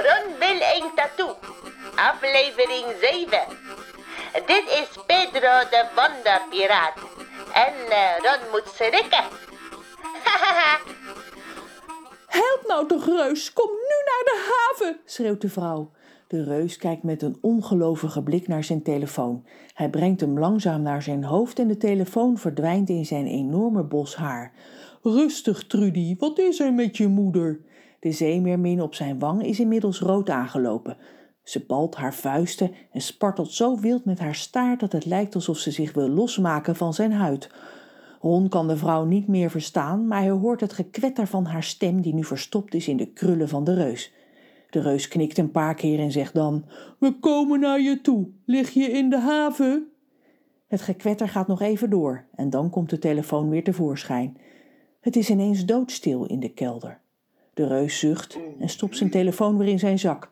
Ron 0.00 0.38
wil 0.38 0.60
een 0.74 0.90
tattoo. 0.94 1.36
Aflevering 1.94 2.86
7. 3.00 3.28
Dit 4.46 4.64
is 4.66 4.88
Pedro 5.06 5.54
de 5.70 5.84
Wonderpiraat. 5.96 6.96
En 7.52 7.74
uh, 7.88 8.16
Ron 8.18 8.50
moet 8.50 8.68
schrikken. 8.74 9.24
Help 12.26 12.64
nou 12.66 12.86
toch, 12.88 13.06
reus. 13.06 13.52
Kom 13.52 13.70
nu 13.70 13.96
naar 14.04 14.24
de 14.24 14.52
haven, 14.52 15.00
schreeuwt 15.04 15.40
de 15.40 15.48
vrouw. 15.48 15.90
De 16.26 16.44
reus 16.44 16.76
kijkt 16.76 17.02
met 17.02 17.22
een 17.22 17.38
ongelovige 17.40 18.22
blik 18.22 18.48
naar 18.48 18.64
zijn 18.64 18.82
telefoon. 18.82 19.46
Hij 19.74 19.90
brengt 19.90 20.20
hem 20.20 20.38
langzaam 20.38 20.82
naar 20.82 21.02
zijn 21.02 21.24
hoofd 21.24 21.58
en 21.58 21.68
de 21.68 21.76
telefoon 21.76 22.38
verdwijnt 22.38 22.88
in 22.88 23.06
zijn 23.06 23.26
enorme 23.26 23.82
bos 23.82 24.16
haar. 24.16 24.52
Rustig, 25.02 25.66
Trudy, 25.66 26.16
wat 26.18 26.38
is 26.38 26.60
er 26.60 26.72
met 26.72 26.96
je 26.96 27.08
moeder? 27.08 27.60
De 28.02 28.12
zeemeermin 28.12 28.82
op 28.82 28.94
zijn 28.94 29.18
wang 29.18 29.44
is 29.44 29.60
inmiddels 29.60 30.00
rood 30.00 30.30
aangelopen. 30.30 30.96
Ze 31.42 31.64
balt 31.66 31.94
haar 31.94 32.14
vuisten 32.14 32.70
en 32.92 33.00
spartelt 33.00 33.52
zo 33.52 33.78
wild 33.78 34.04
met 34.04 34.18
haar 34.18 34.34
staart 34.34 34.80
dat 34.80 34.92
het 34.92 35.04
lijkt 35.04 35.34
alsof 35.34 35.58
ze 35.58 35.70
zich 35.70 35.92
wil 35.92 36.08
losmaken 36.08 36.76
van 36.76 36.94
zijn 36.94 37.12
huid. 37.12 37.50
Ron 38.20 38.48
kan 38.48 38.68
de 38.68 38.76
vrouw 38.76 39.04
niet 39.04 39.28
meer 39.28 39.50
verstaan, 39.50 40.06
maar 40.06 40.20
hij 40.20 40.30
hoort 40.30 40.60
het 40.60 40.72
gekwetter 40.72 41.26
van 41.26 41.44
haar 41.44 41.62
stem 41.62 42.00
die 42.00 42.14
nu 42.14 42.24
verstopt 42.24 42.74
is 42.74 42.88
in 42.88 42.96
de 42.96 43.06
krullen 43.12 43.48
van 43.48 43.64
de 43.64 43.74
reus. 43.74 44.12
De 44.70 44.80
reus 44.80 45.08
knikt 45.08 45.38
een 45.38 45.50
paar 45.50 45.74
keer 45.74 45.98
en 45.98 46.12
zegt 46.12 46.34
dan: 46.34 46.64
We 46.98 47.18
komen 47.18 47.60
naar 47.60 47.80
je 47.80 48.00
toe. 48.00 48.28
Lig 48.44 48.70
je 48.70 48.84
in 48.84 49.10
de 49.10 49.18
haven? 49.18 49.88
Het 50.66 50.82
gekwetter 50.82 51.28
gaat 51.28 51.46
nog 51.46 51.60
even 51.60 51.90
door 51.90 52.24
en 52.34 52.50
dan 52.50 52.70
komt 52.70 52.90
de 52.90 52.98
telefoon 52.98 53.48
weer 53.48 53.64
tevoorschijn. 53.64 54.36
Het 55.00 55.16
is 55.16 55.30
ineens 55.30 55.64
doodstil 55.64 56.24
in 56.24 56.40
de 56.40 56.52
kelder. 56.52 57.01
De 57.62 57.68
reus 57.68 57.98
zucht 57.98 58.38
en 58.58 58.68
stopt 58.68 58.96
zijn 58.96 59.10
telefoon 59.10 59.58
weer 59.58 59.68
in 59.68 59.78
zijn 59.78 59.98
zak. 59.98 60.30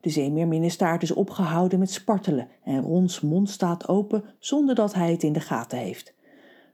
De 0.00 0.10
zeemeerminnestaart 0.10 1.02
is 1.02 1.12
opgehouden 1.12 1.78
met 1.78 1.90
spartelen 1.90 2.48
en 2.64 2.82
Rons 2.82 3.20
mond 3.20 3.50
staat 3.50 3.88
open 3.88 4.24
zonder 4.38 4.74
dat 4.74 4.94
hij 4.94 5.10
het 5.10 5.22
in 5.22 5.32
de 5.32 5.40
gaten 5.40 5.78
heeft. 5.78 6.14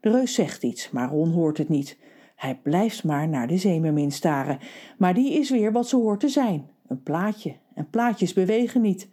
De 0.00 0.10
reus 0.10 0.34
zegt 0.34 0.62
iets, 0.62 0.90
maar 0.90 1.08
Ron 1.08 1.30
hoort 1.30 1.58
het 1.58 1.68
niet. 1.68 1.98
Hij 2.34 2.58
blijft 2.62 3.04
maar 3.04 3.28
naar 3.28 3.46
de 3.46 3.56
zeemermin 3.58 4.12
staren, 4.12 4.58
maar 4.98 5.14
die 5.14 5.32
is 5.32 5.50
weer 5.50 5.72
wat 5.72 5.88
ze 5.88 5.96
hoort 5.96 6.20
te 6.20 6.28
zijn. 6.28 6.70
Een 6.86 7.02
plaatje, 7.02 7.54
en 7.74 7.90
plaatjes 7.90 8.32
bewegen 8.32 8.80
niet. 8.80 9.08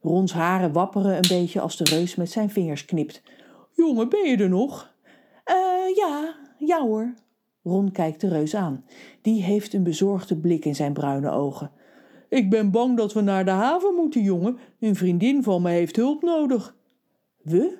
Rons 0.00 0.32
haren 0.32 0.72
wapperen 0.72 1.16
een 1.16 1.28
beetje 1.28 1.60
als 1.60 1.76
de 1.76 1.84
reus 1.84 2.14
met 2.14 2.30
zijn 2.30 2.50
vingers 2.50 2.84
knipt. 2.84 3.22
Jongen, 3.76 4.08
ben 4.08 4.30
je 4.30 4.36
er 4.36 4.48
nog? 4.48 4.94
Eh, 5.44 5.96
ja, 5.96 6.34
ja 6.58 6.80
hoor. 6.80 7.14
Ron 7.62 7.92
kijkt 7.92 8.20
de 8.20 8.28
reus 8.28 8.54
aan. 8.54 8.84
Die 9.20 9.42
heeft 9.42 9.72
een 9.72 9.82
bezorgde 9.82 10.36
blik 10.36 10.64
in 10.64 10.74
zijn 10.74 10.92
bruine 10.92 11.30
ogen. 11.30 11.70
Ik 12.28 12.50
ben 12.50 12.70
bang 12.70 12.96
dat 12.96 13.12
we 13.12 13.20
naar 13.20 13.44
de 13.44 13.50
haven 13.50 13.94
moeten, 13.94 14.22
jongen. 14.22 14.58
Een 14.80 14.96
vriendin 14.96 15.42
van 15.42 15.62
me 15.62 15.70
heeft 15.70 15.96
hulp 15.96 16.22
nodig. 16.22 16.76
We? 17.42 17.78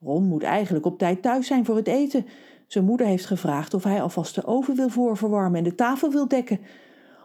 Ron 0.00 0.24
moet 0.24 0.42
eigenlijk 0.42 0.86
op 0.86 0.98
tijd 0.98 1.22
thuis 1.22 1.46
zijn 1.46 1.64
voor 1.64 1.76
het 1.76 1.86
eten. 1.86 2.26
Zijn 2.66 2.84
moeder 2.84 3.06
heeft 3.06 3.26
gevraagd 3.26 3.74
of 3.74 3.84
hij 3.84 4.02
alvast 4.02 4.34
de 4.34 4.46
oven 4.46 4.76
wil 4.76 4.88
voorverwarmen 4.88 5.58
en 5.58 5.64
de 5.64 5.74
tafel 5.74 6.10
wil 6.10 6.28
dekken. 6.28 6.60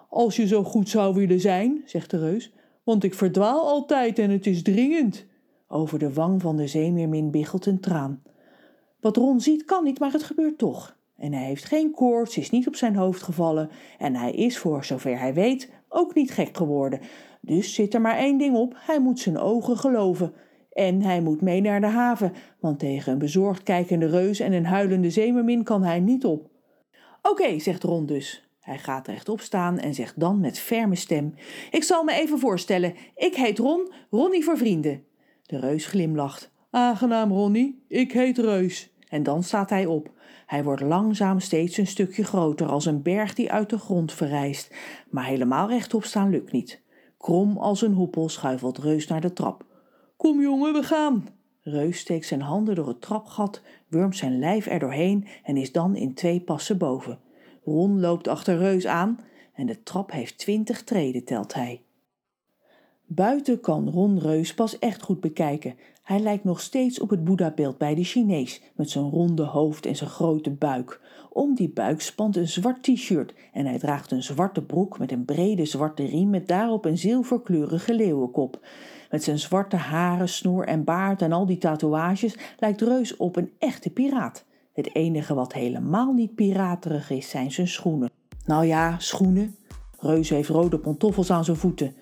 Als 0.09 0.35
je 0.35 0.47
zo 0.47 0.63
goed 0.63 0.89
zou 0.89 1.13
willen 1.13 1.39
zijn, 1.39 1.81
zegt 1.85 2.09
de 2.09 2.19
reus, 2.19 2.51
want 2.83 3.03
ik 3.03 3.13
verdwaal 3.13 3.67
altijd 3.67 4.19
en 4.19 4.29
het 4.29 4.45
is 4.45 4.61
dringend. 4.61 5.25
Over 5.67 5.99
de 5.99 6.13
wang 6.13 6.41
van 6.41 6.57
de 6.57 6.67
zeemeermin 6.67 7.31
biggelt 7.31 7.65
een 7.65 7.79
traan. 7.79 8.23
Wat 8.99 9.17
Ron 9.17 9.41
ziet 9.41 9.65
kan 9.65 9.83
niet, 9.83 9.99
maar 9.99 10.11
het 10.11 10.23
gebeurt 10.23 10.57
toch. 10.57 10.97
En 11.17 11.33
hij 11.33 11.45
heeft 11.45 11.66
geen 11.66 11.92
koorts, 11.92 12.38
is 12.38 12.50
niet 12.50 12.67
op 12.67 12.75
zijn 12.75 12.95
hoofd 12.95 13.23
gevallen 13.23 13.69
en 13.97 14.16
hij 14.16 14.31
is, 14.31 14.58
voor 14.58 14.86
zover 14.86 15.19
hij 15.19 15.33
weet, 15.33 15.72
ook 15.89 16.14
niet 16.14 16.31
gek 16.31 16.58
geworden. 16.58 17.00
Dus 17.42 17.73
zit 17.73 17.94
er 17.94 18.02
maar 18.02 18.17
één 18.17 18.38
ding 18.38 18.56
op, 18.56 18.73
hij 18.78 19.00
moet 19.00 19.19
zijn 19.19 19.38
ogen 19.38 19.78
geloven. 19.78 20.34
En 20.72 21.02
hij 21.02 21.22
moet 21.22 21.41
mee 21.41 21.62
naar 21.62 21.81
de 21.81 21.88
haven, 21.88 22.34
want 22.59 22.79
tegen 22.79 23.12
een 23.12 23.18
bezorgd 23.18 23.63
kijkende 23.63 24.06
reus 24.06 24.40
en 24.40 24.53
een 24.53 24.66
huilende 24.66 25.09
zeemermin 25.09 25.63
kan 25.63 25.84
hij 25.84 26.00
niet 26.00 26.25
op. 26.25 26.50
Oké, 27.22 27.59
zegt 27.59 27.84
Ron 27.84 28.06
dus. 28.06 28.47
Hij 28.59 28.78
gaat 28.78 29.07
rechtop 29.07 29.40
staan 29.41 29.79
en 29.79 29.94
zegt 29.94 30.19
dan 30.19 30.40
met 30.40 30.59
ferme 30.59 30.96
stem: 30.96 31.34
Ik 31.72 31.84
zal 31.84 32.03
me 32.03 32.13
even 32.13 32.40
voorstellen. 32.40 32.94
Ik 33.16 33.35
heet 33.35 33.57
Ron, 33.57 33.91
Ronnie 34.09 34.44
voor 34.44 34.57
vrienden. 34.57 35.03
De 35.41 35.59
reus 35.59 35.85
glimlacht. 35.85 36.52
Aangenaam, 36.69 37.31
Ronnie. 37.31 37.84
Ik 37.88 38.12
heet 38.12 38.38
Reus. 38.38 38.92
En 39.13 39.24
dan 39.24 39.44
staat 39.44 39.69
hij 39.69 39.85
op. 39.85 40.12
Hij 40.46 40.63
wordt 40.63 40.81
langzaam 40.81 41.40
steeds 41.40 41.78
een 41.78 41.88
stukje 41.88 42.24
groter, 42.24 42.68
als 42.68 42.85
een 42.85 43.01
berg 43.01 43.34
die 43.34 43.51
uit 43.51 43.69
de 43.69 43.78
grond 43.78 44.13
verrijst. 44.13 44.75
Maar 45.09 45.25
helemaal 45.25 45.68
rechtop 45.68 46.03
staan 46.03 46.29
lukt 46.29 46.51
niet. 46.51 46.81
Krom 47.18 47.57
als 47.57 47.81
een 47.81 47.94
hoepel 47.94 48.29
schuifelt 48.29 48.78
Reus 48.78 49.07
naar 49.07 49.22
de 49.22 49.34
trap. 49.34 49.66
Kom 50.18 50.41
jongen, 50.41 50.73
we 50.73 50.84
gaan. 50.84 51.28
Reus 51.62 52.00
steekt 52.00 52.25
zijn 52.25 52.41
handen 52.41 52.75
door 52.75 52.88
het 52.88 53.02
trapgat, 53.02 53.62
wurmt 53.88 54.16
zijn 54.16 54.40
lijf 54.40 54.68
er 54.68 54.79
doorheen 54.79 55.28
en 55.44 55.57
is 55.57 55.72
dan 55.72 55.96
in 55.96 56.13
twee 56.13 56.41
passen 56.41 56.78
boven. 56.78 57.19
Ron 57.63 58.00
loopt 58.00 58.28
achter 58.28 58.57
Reus 58.57 58.88
aan 58.88 59.19
en 59.53 59.66
de 59.66 59.84
trap 59.84 60.12
heeft 60.12 60.38
twintig 60.38 60.84
treden, 60.84 61.23
telt 61.23 61.53
hij. 61.53 61.81
Buiten 63.06 63.59
kan 63.59 63.90
Ron 63.90 64.19
Reus 64.19 64.53
pas 64.53 64.80
echt 64.80 65.02
goed 65.02 65.19
bekijken. 65.19 65.75
Hij 66.03 66.19
lijkt 66.19 66.44
nog 66.44 66.62
steeds 66.62 67.00
op 67.00 67.09
het 67.09 67.24
Boeddha-beeld 67.24 67.78
bij 67.78 67.96
de 67.96 68.03
Chinees, 68.03 68.62
met 68.75 68.90
zijn 68.90 69.09
ronde 69.09 69.44
hoofd 69.44 69.86
en 69.86 69.96
zijn 69.96 70.09
grote 70.09 70.50
buik. 70.50 71.02
Om 71.30 71.56
die 71.56 71.69
buik 71.69 72.02
spant 72.02 72.36
een 72.36 72.47
zwart 72.47 72.84
t-shirt 72.84 73.34
en 73.53 73.66
hij 73.66 73.80
draagt 73.80 74.12
een 74.12 74.24
zwarte 74.24 74.62
broek 74.62 75.00
met 75.00 75.12
een 75.12 75.25
brede 75.25 75.66
zwarte 75.66 76.06
riem 76.06 76.30
met 76.30 76.47
daarop 76.47 76.86
een 76.86 76.97
zilverkleurige 76.97 77.94
leeuwenkop. 77.94 78.66
Met 79.09 79.24
zijn 79.24 79.40
zwarte 79.40 79.75
haren, 79.75 80.30
snor 80.30 80.66
en 80.66 80.84
baard 80.84 81.22
en 81.22 81.31
al 81.31 81.46
die 81.46 81.58
tatoeages 81.58 82.38
lijkt 82.59 82.81
Reus 82.81 83.18
op 83.18 83.35
een 83.35 83.52
echte 83.59 83.90
piraat. 83.90 84.46
Het 84.74 84.96
enige 84.96 85.34
wat 85.34 85.53
helemaal 85.53 86.14
niet 86.14 86.35
piraterig 86.35 87.09
is, 87.09 87.30
zijn 87.30 87.52
zijn 87.52 87.68
schoenen. 87.68 88.09
Nou 88.46 88.66
ja, 88.66 89.00
schoenen. 89.00 89.56
Reus 90.00 90.30
heeft 90.30 90.50
rode 90.50 90.78
pantoffels 90.78 91.31
aan 91.31 91.46
zijn 91.46 91.58
voeten. 91.58 91.96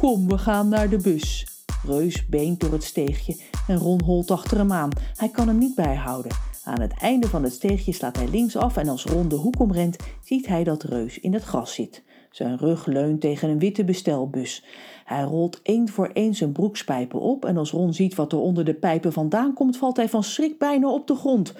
Kom, 0.00 0.28
we 0.28 0.38
gaan 0.38 0.68
naar 0.68 0.88
de 0.88 0.96
bus. 0.96 1.46
Reus 1.86 2.26
beent 2.26 2.60
door 2.60 2.72
het 2.72 2.84
steegje 2.84 3.36
en 3.68 3.76
Ron 3.76 4.02
holt 4.02 4.30
achter 4.30 4.58
hem 4.58 4.72
aan. 4.72 4.90
Hij 5.14 5.28
kan 5.28 5.48
hem 5.48 5.58
niet 5.58 5.74
bijhouden. 5.74 6.32
Aan 6.64 6.80
het 6.80 6.92
einde 7.00 7.28
van 7.28 7.42
het 7.42 7.52
steegje 7.52 7.92
slaat 7.92 8.16
hij 8.16 8.28
links 8.28 8.56
af 8.56 8.76
en 8.76 8.88
als 8.88 9.04
Ron 9.04 9.28
de 9.28 9.34
hoek 9.34 9.60
omrent, 9.60 9.96
ziet 10.24 10.46
hij 10.46 10.64
dat 10.64 10.82
Reus 10.82 11.18
in 11.18 11.32
het 11.32 11.42
gras 11.42 11.74
zit. 11.74 12.02
Zijn 12.30 12.58
rug 12.58 12.86
leunt 12.86 13.20
tegen 13.20 13.48
een 13.48 13.58
witte 13.58 13.84
bestelbus. 13.84 14.64
Hij 15.04 15.22
rolt 15.22 15.62
één 15.62 15.88
voor 15.88 16.10
één 16.12 16.34
zijn 16.34 16.52
broekspijpen 16.52 17.20
op 17.20 17.44
en 17.44 17.56
als 17.56 17.70
Ron 17.70 17.94
ziet 17.94 18.14
wat 18.14 18.32
er 18.32 18.38
onder 18.38 18.64
de 18.64 18.74
pijpen 18.74 19.12
vandaan 19.12 19.54
komt, 19.54 19.76
valt 19.76 19.96
hij 19.96 20.08
van 20.08 20.22
schrik 20.24 20.58
bijna 20.58 20.88
op 20.88 21.06
de 21.06 21.14
grond. 21.14 21.54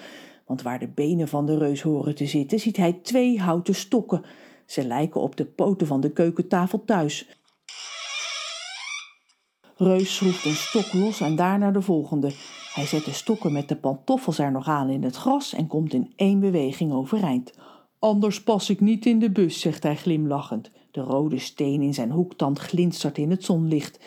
Want 0.45 0.61
waar 0.61 0.79
de 0.79 0.87
benen 0.87 1.27
van 1.27 1.45
de 1.45 1.57
reus 1.57 1.81
horen 1.81 2.15
te 2.15 2.25
zitten, 2.25 2.59
ziet 2.59 2.77
hij 2.77 2.99
twee 3.03 3.39
houten 3.39 3.75
stokken. 3.75 4.21
Ze 4.65 4.87
lijken 4.87 5.21
op 5.21 5.35
de 5.35 5.45
poten 5.45 5.87
van 5.87 6.01
de 6.01 6.11
keukentafel 6.11 6.83
thuis. 6.85 7.39
Reus 9.83 10.15
schroeft 10.15 10.45
een 10.45 10.55
stok 10.55 10.93
los 10.93 11.21
en 11.21 11.35
daarna 11.35 11.71
de 11.71 11.81
volgende. 11.81 12.31
Hij 12.73 12.85
zet 12.85 13.05
de 13.05 13.11
stokken 13.11 13.51
met 13.51 13.69
de 13.69 13.75
pantoffels 13.75 14.39
er 14.39 14.51
nog 14.51 14.67
aan 14.67 14.89
in 14.89 15.03
het 15.03 15.15
gras 15.15 15.53
en 15.53 15.67
komt 15.67 15.93
in 15.93 16.13
één 16.15 16.39
beweging 16.39 16.93
overeind. 16.93 17.53
Anders 17.99 18.43
pas 18.43 18.69
ik 18.69 18.79
niet 18.79 19.05
in 19.05 19.19
de 19.19 19.31
bus, 19.31 19.59
zegt 19.59 19.83
hij 19.83 19.95
glimlachend. 19.95 20.71
De 20.91 21.01
rode 21.01 21.39
steen 21.39 21.81
in 21.81 21.93
zijn 21.93 22.11
hoektand 22.11 22.59
glinstert 22.59 23.17
in 23.17 23.29
het 23.29 23.43
zonlicht. 23.43 23.99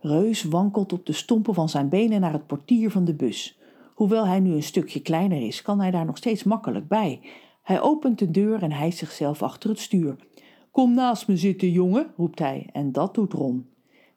Reus 0.00 0.42
wankelt 0.42 0.92
op 0.92 1.06
de 1.06 1.12
stompen 1.12 1.54
van 1.54 1.68
zijn 1.68 1.88
benen 1.88 2.20
naar 2.20 2.32
het 2.32 2.46
portier 2.46 2.90
van 2.90 3.04
de 3.04 3.14
bus. 3.14 3.58
Hoewel 3.94 4.26
hij 4.26 4.40
nu 4.40 4.52
een 4.52 4.62
stukje 4.62 5.00
kleiner 5.00 5.46
is, 5.46 5.62
kan 5.62 5.80
hij 5.80 5.90
daar 5.90 6.06
nog 6.06 6.16
steeds 6.16 6.42
makkelijk 6.42 6.88
bij. 6.88 7.20
Hij 7.62 7.80
opent 7.80 8.18
de 8.18 8.30
deur 8.30 8.62
en 8.62 8.72
hijst 8.72 8.98
zichzelf 8.98 9.42
achter 9.42 9.70
het 9.70 9.78
stuur. 9.78 10.16
Kom 10.70 10.94
naast 10.94 11.28
me 11.28 11.36
zitten, 11.36 11.70
jongen, 11.70 12.06
roept 12.16 12.38
hij, 12.38 12.68
en 12.72 12.92
dat 12.92 13.14
doet 13.14 13.32
Ron. 13.32 13.71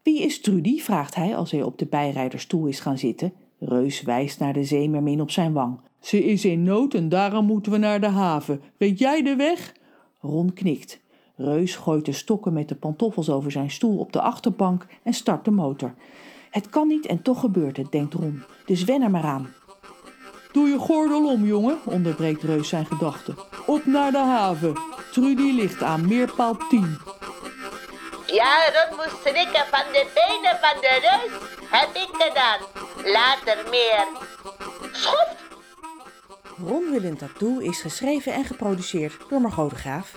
Wie 0.05 0.21
is 0.21 0.41
Trudy? 0.41 0.79
vraagt 0.79 1.15
hij 1.15 1.35
als 1.35 1.51
hij 1.51 1.63
op 1.63 1.77
de 1.77 1.85
bijrijderstoel 1.85 2.65
is 2.65 2.79
gaan 2.79 2.97
zitten. 2.97 3.33
Reus 3.59 4.01
wijst 4.01 4.39
naar 4.39 4.53
de 4.53 4.63
zeemermin 4.63 5.21
op 5.21 5.31
zijn 5.31 5.53
wang. 5.53 5.79
Ze 5.99 6.23
is 6.23 6.45
in 6.45 6.63
nood 6.63 6.93
en 6.93 7.09
daarom 7.09 7.45
moeten 7.45 7.71
we 7.71 7.77
naar 7.77 8.01
de 8.01 8.07
haven. 8.07 8.61
Weet 8.77 8.99
jij 8.99 9.21
de 9.21 9.35
weg? 9.35 9.73
Ron 10.19 10.53
knikt. 10.53 10.99
Reus 11.35 11.75
gooit 11.75 12.05
de 12.05 12.11
stokken 12.11 12.53
met 12.53 12.69
de 12.69 12.75
pantoffels 12.75 13.29
over 13.29 13.51
zijn 13.51 13.71
stoel 13.71 13.97
op 13.97 14.11
de 14.11 14.21
achterbank 14.21 14.87
en 15.03 15.13
start 15.13 15.45
de 15.45 15.51
motor. 15.51 15.93
Het 16.49 16.69
kan 16.69 16.87
niet 16.87 17.05
en 17.05 17.21
toch 17.21 17.39
gebeurt 17.39 17.77
het, 17.77 17.91
denkt 17.91 18.13
Ron. 18.13 18.41
Dus 18.65 18.83
wen 18.83 19.01
er 19.01 19.11
maar 19.11 19.23
aan. 19.23 19.47
Doe 20.51 20.67
je 20.67 20.77
gordel 20.77 21.31
om, 21.31 21.45
jongen, 21.45 21.77
onderbreekt 21.85 22.43
Reus 22.43 22.69
zijn 22.69 22.85
gedachten. 22.85 23.35
Op 23.65 23.85
naar 23.85 24.11
de 24.11 24.17
haven. 24.17 24.73
Trudy 25.11 25.51
ligt 25.51 25.83
aan 25.83 26.07
meerpaal 26.07 26.57
10. 26.69 26.97
Ja, 28.27 28.71
Ron 28.73 28.95
moest 28.95 29.21
schrikken 29.21 29.65
van 29.71 29.91
de 29.91 30.05
benen 30.13 30.57
van 30.61 30.81
de 30.81 30.99
reus. 31.01 31.31
Heb 31.69 31.95
ik 31.95 32.09
gedaan. 32.11 32.59
Later 33.03 33.69
meer. 33.69 34.07
Schoft! 34.91 35.35
Ron 36.67 36.93
een 37.03 37.17
tattoo 37.17 37.57
is 37.59 37.81
geschreven 37.81 38.33
en 38.33 38.45
geproduceerd 38.45 39.13
door 39.29 39.41
Margot 39.41 39.69
de 39.69 39.75
Graaf. 39.75 40.11